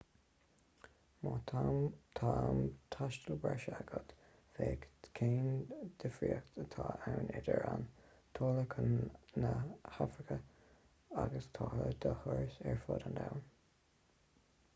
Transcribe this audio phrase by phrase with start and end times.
[1.25, 2.61] má tá am
[2.95, 4.13] taistil breise agat
[4.55, 4.87] féach
[5.19, 5.51] cén
[6.05, 7.85] difríocht atá ann idir an
[8.39, 8.95] táille chun
[9.47, 9.53] na
[9.99, 10.39] hafraice
[11.25, 13.45] agus táille do thuras ar fud an domhain